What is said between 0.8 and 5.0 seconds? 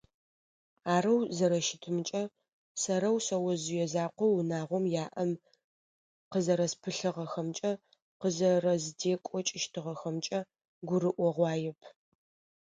Арэу зэрэщытымкӏэ, сэрэу шъэожъые закъоу унагъом